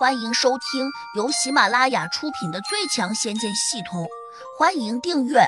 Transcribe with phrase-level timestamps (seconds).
[0.00, 4.04] 欢迎收听由喜马拉雅出品的《最强仙剑系统》，
[4.58, 5.40] 欢迎订阅。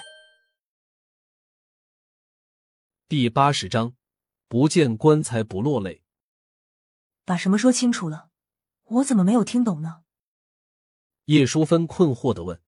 [3.08, 3.94] 第八十章，
[4.48, 6.02] 不见棺材不落泪。
[7.24, 8.28] 把什么说清楚了？
[8.82, 10.02] 我怎么没有听懂呢？
[11.24, 12.60] 叶淑芬困惑的问。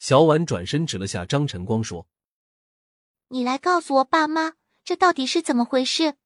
[0.00, 2.08] 小婉转身指了下张晨光，说
[3.30, 6.16] ：“你来告诉我爸妈，这到底是怎么回事？”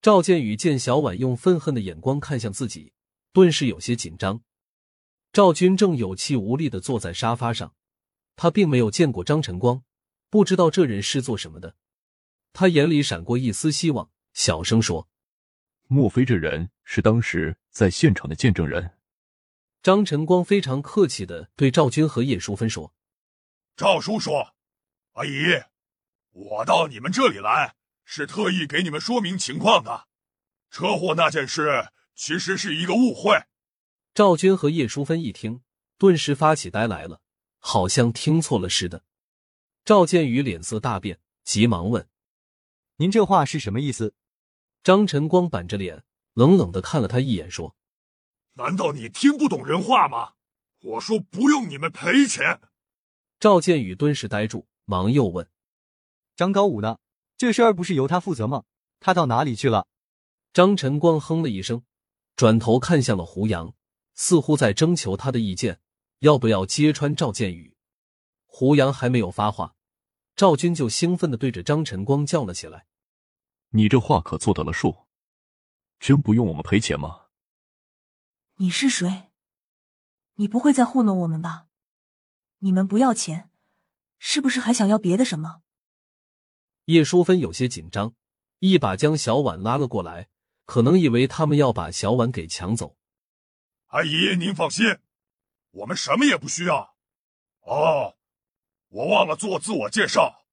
[0.00, 2.94] 赵建宇见小婉用愤恨的眼光看向自己。
[3.32, 4.42] 顿时有些紧张，
[5.32, 7.74] 赵军正有气无力的坐在沙发上，
[8.34, 9.84] 他并没有见过张晨光，
[10.30, 11.76] 不知道这人是做什么的。
[12.52, 15.08] 他眼里闪过一丝希望，小声说
[15.86, 18.96] ：“莫非这人是当时在现场的见证人？”
[19.82, 22.94] 张晨光非常客气的对赵军和叶淑芬说
[23.76, 24.32] ：“赵叔叔，
[25.12, 25.62] 阿姨，
[26.32, 30.08] 我到你们这里来是特意给你们说明情况的，
[30.70, 33.44] 车祸那件事。”其实是一个误会。
[34.12, 35.62] 赵军和叶淑芬一听，
[35.96, 37.20] 顿时发起呆来了，
[37.60, 39.04] 好像听错了似的。
[39.84, 42.08] 赵建宇脸色大变，急忙问
[42.98, 44.14] ：“您这话是什么意思？”
[44.82, 46.02] 张晨光板着脸，
[46.34, 47.76] 冷冷的看了他一眼，说
[48.54, 50.32] ：“难道你听不懂人话吗？
[50.80, 52.60] 我说不用你们赔钱。”
[53.38, 55.48] 赵建宇顿时呆住，忙又问
[56.34, 56.98] ：“张高武呢？
[57.36, 58.64] 这事儿不是由他负责吗？
[58.98, 59.86] 他到哪里去了？”
[60.52, 61.84] 张晨光哼了一声。
[62.38, 63.74] 转头看向了胡杨，
[64.14, 65.80] 似乎在征求他的意见，
[66.20, 67.76] 要不要揭穿赵建宇？
[68.46, 69.74] 胡杨还没有发话，
[70.36, 72.86] 赵军就兴奋的对着张晨光叫了起来
[73.74, 75.08] ：“你这话可做得了数？
[75.98, 77.22] 真不用我们赔钱吗？”
[78.58, 79.32] 你是谁？
[80.34, 81.66] 你不会在糊弄我们吧？
[82.58, 83.50] 你们不要钱，
[84.20, 85.62] 是不是还想要别的什么？
[86.84, 88.14] 叶淑芬有些紧张，
[88.60, 90.28] 一把将小婉拉了过来。
[90.68, 92.98] 可能以为他们要把小婉给抢走，
[93.86, 94.98] 阿姨您放心，
[95.70, 96.94] 我们什么也不需要。
[97.60, 98.18] 哦，
[98.88, 100.44] 我忘了做自我介绍，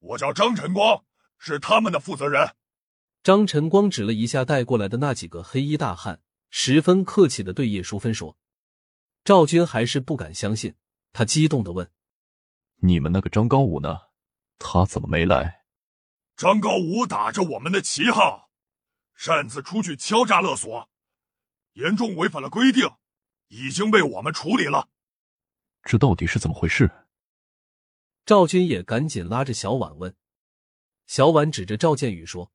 [0.00, 1.04] 我叫张晨光，
[1.38, 2.56] 是他们的负责人。
[3.22, 6.20] 张晨光指了一下带过来的那几个黑衣大汉，
[6.50, 8.36] 十分客气的对叶淑芬说
[9.22, 10.74] ：“赵军还是不敢相信，
[11.12, 11.88] 他激动的问：
[12.78, 13.96] 你们那个张高武呢？
[14.58, 15.62] 他怎么没来？”
[16.36, 18.50] 张高武打着我们的旗号。
[19.24, 20.90] 擅自出去敲诈勒索，
[21.74, 22.90] 严重违反了规定，
[23.46, 24.88] 已经被我们处理了。
[25.84, 27.06] 这到底是怎么回事？
[28.26, 30.16] 赵军也赶紧拉着小婉问。
[31.06, 32.52] 小婉指着赵建宇说：“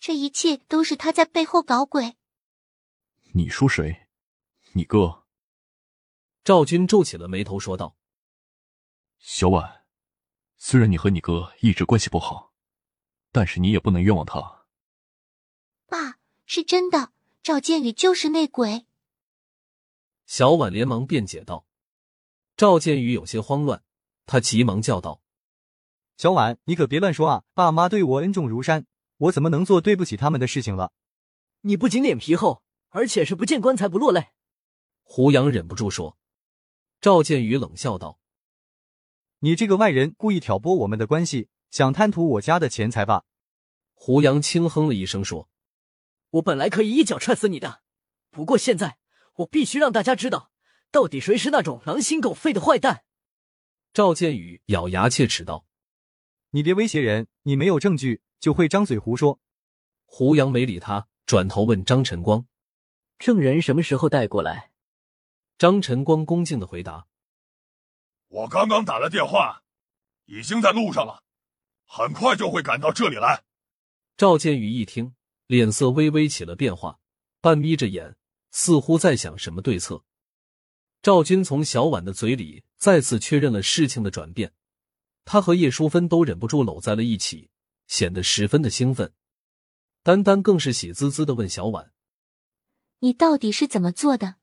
[0.00, 2.16] 这一切都是他在背后搞鬼。”
[3.34, 4.06] 你说谁？
[4.72, 5.26] 你哥？
[6.44, 7.98] 赵军皱起了眉头说道
[9.20, 9.84] ：“小婉，
[10.56, 12.54] 虽然你和你哥一直关系不好，
[13.30, 14.63] 但是你也不能冤枉他。”
[16.54, 17.10] 爸，是真的，
[17.42, 18.86] 赵建宇就是内鬼。
[20.24, 21.66] 小婉连忙辩解道。
[22.56, 23.82] 赵建宇有些慌乱，
[24.24, 25.20] 他急忙叫道
[26.16, 27.42] ：“小婉，你可别乱说啊！
[27.54, 30.92] 爸妈对我恩重如山，我怎么能做对不起他们的事情了？
[31.62, 34.28] 你不仅脸皮厚，而且是不见棺材不落泪。”
[35.02, 36.16] 胡杨忍不住说。
[37.00, 38.20] 赵建宇冷笑道
[39.42, 43.24] ：“你这个外人，故意挑拨我们的关系，想贪图我家的钱财吧？”
[43.94, 45.48] 胡杨轻哼了一声说。
[46.34, 47.82] 我本来可以一脚踹死你的，
[48.30, 48.98] 不过现在
[49.36, 50.50] 我必须让大家知道，
[50.90, 53.04] 到底谁是那种狼心狗肺的坏蛋。
[53.92, 55.66] 赵建宇咬牙切齿道
[56.50, 59.38] ：“你别威胁人，你没有证据就会张嘴胡说。”
[60.06, 62.46] 胡杨没理他，转头问张晨光
[63.18, 64.72] ：“证人什么时候带过来？”
[65.56, 67.06] 张晨光恭敬的回答
[68.26, 69.62] ：“我刚刚打了电话，
[70.24, 71.22] 已经在路上了，
[71.86, 73.44] 很快就会赶到这里来。”
[74.16, 75.14] 赵建宇一听。
[75.46, 76.98] 脸色微微起了变化，
[77.40, 78.16] 半眯着眼，
[78.50, 80.04] 似乎在想什么对策。
[81.02, 84.54] 赵军从小婉的嘴里再次确认了事情的转变，
[85.26, 87.50] 他和叶淑芬都忍不住搂在了一起，
[87.86, 89.12] 显得十分的兴奋。
[90.02, 91.92] 丹丹更是喜滋滋的问小婉
[93.00, 94.36] ：“你到底是怎么做的？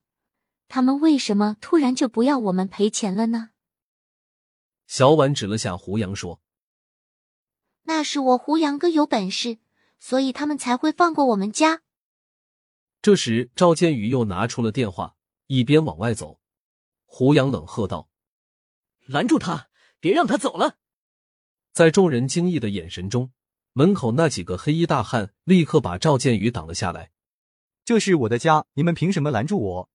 [0.68, 3.50] 他们为什么突然就不要我们赔钱了呢？”
[4.86, 6.42] 小婉指了下胡杨说
[7.84, 9.58] ：“那是我胡杨哥有本事。”
[10.02, 11.84] 所以他们才会放过我们家。
[13.02, 15.16] 这时，赵建宇又拿出了电话，
[15.46, 16.42] 一边往外走。
[17.06, 18.10] 胡杨冷喝道
[19.06, 19.70] ：“拦住他，
[20.00, 20.78] 别让他走了！”
[21.72, 23.32] 在众人惊异的眼神中，
[23.74, 27.12] 门口那几个黑衣大汉立刻把赵建宇挡了下来。
[27.86, 29.90] “这是我的家，你们凭什么拦住我？”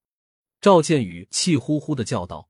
[0.60, 2.48] 赵建宇气呼呼的叫道：“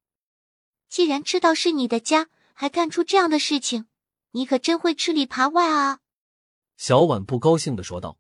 [0.89, 3.87] 既然知道是你的家，还干出这样的事情，
[4.33, 6.01] 你可真会吃里扒外啊！”
[6.77, 8.19] 小婉不高兴的说道：“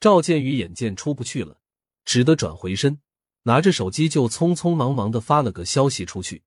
[0.00, 1.60] 赵建宇眼见出不去了，
[2.04, 3.00] 只得转回身，
[3.42, 6.42] 拿着手机就匆匆忙忙的发了个消息出去。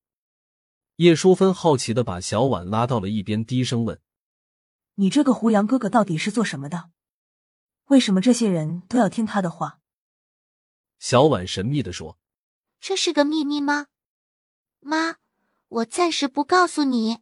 [0.98, 4.00] 叶淑芬好奇的把小婉拉到了一边，低声问
[4.96, 6.90] ：“你这个胡杨哥哥到底是做什么的？
[7.86, 9.80] 为什么这些人都要听他的话？”
[11.00, 12.18] 小婉神秘的说
[12.80, 13.88] ：“这是个秘密吗？
[14.80, 15.18] 妈，
[15.68, 17.20] 我暂时不告诉你。”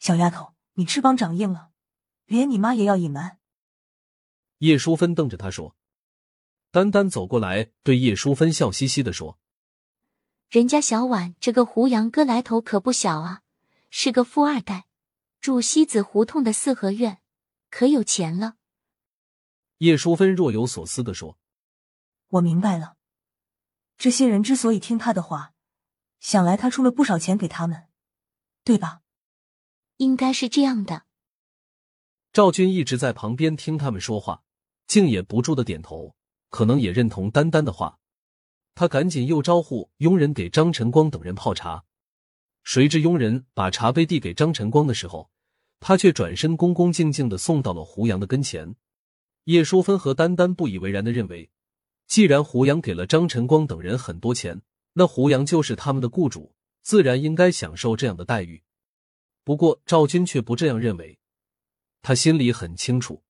[0.00, 1.67] 小丫头，你翅膀长硬了，
[2.28, 3.38] 连你妈也要隐瞒。
[4.58, 5.74] 叶淑芬瞪着他说
[6.70, 9.38] ：“丹丹走过来，对叶淑芬笑嘻嘻的说。”
[10.50, 13.42] 人家小婉这个胡杨哥来头可不小啊，
[13.90, 14.86] 是个富二代，
[15.40, 17.22] 住西子胡同的四合院，
[17.70, 18.56] 可有钱了。
[19.78, 21.38] 叶淑芬若有所思的说
[22.28, 22.96] ：“我明白了，
[23.96, 25.54] 这些人之所以听他的话，
[26.20, 27.88] 想来他出了不少钱给他们，
[28.64, 29.00] 对吧？
[29.96, 31.04] 应该是这样的。”
[32.38, 34.44] 赵军一直在旁边听他们说话，
[34.86, 36.14] 竟也不住的点头，
[36.50, 37.98] 可能也认同丹丹的话。
[38.76, 41.82] 他赶紧又招呼佣人给张晨光等人泡茶，
[42.62, 45.30] 谁知佣人把茶杯递给张晨光的时候，
[45.80, 48.76] 他却转身恭恭敬敬的送到了胡杨的跟前。
[49.46, 51.50] 叶淑芬和丹丹不以为然的认为，
[52.06, 54.62] 既然胡杨给了张晨光等人很多钱，
[54.92, 58.62] 那胡杨就是他们的雇主，自然应该享受这样的待遇。
[59.42, 61.17] 不过赵军却不这样认为，
[62.02, 63.22] 他心里很清楚，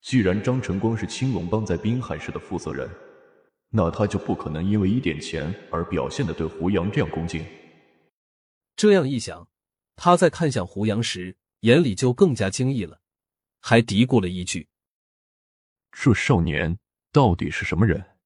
[0.00, 2.88] 既然张晨光是青龙帮在滨海市的负责人。
[3.76, 7.44] 那他就不可能因为一点钱而表现的对胡杨这样恭敬。
[8.76, 9.48] 这样一想，
[9.96, 13.00] 他在看向胡杨时，眼里就更加惊异了，
[13.58, 14.68] 还嘀咕了一句
[15.90, 16.78] ：“这少年
[17.10, 18.16] 到底是什么人？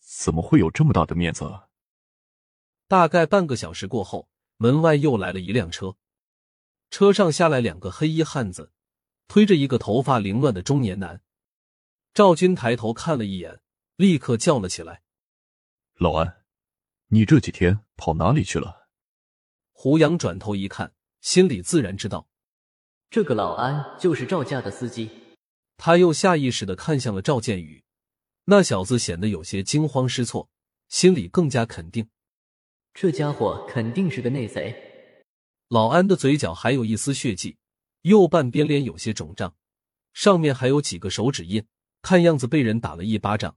[0.00, 1.44] 怎么会有这么大的面子？”
[2.88, 5.94] 大概半个小时过后，门外又来了一辆车，
[6.90, 8.72] 车上下来两个黑衣汉子，
[9.28, 11.22] 推着一个头发凌乱的中年男。
[12.12, 13.60] 赵军抬头看了一眼。
[13.98, 15.02] 立刻叫了起来
[15.98, 16.44] ：“老安，
[17.08, 18.86] 你这几天跑哪里去了？”
[19.74, 22.28] 胡杨转头一看，心里自然知道，
[23.10, 25.10] 这个老安就是赵家的司机。
[25.76, 27.82] 他又下意识的看向了赵建宇，
[28.44, 30.48] 那小子显得有些惊慌失措，
[30.86, 32.08] 心里更加肯定，
[32.94, 34.76] 这家伙肯定是个内贼。
[35.66, 37.58] 老安的嘴角还有一丝血迹，
[38.02, 39.54] 右半边脸有些肿胀，
[40.12, 41.66] 上面还有几个手指印，
[42.02, 43.56] 看样子被人打了一巴掌。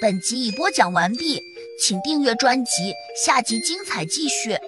[0.00, 1.40] 本集已播讲完毕，
[1.80, 2.92] 请订阅专辑，
[3.24, 4.58] 下集精彩继续。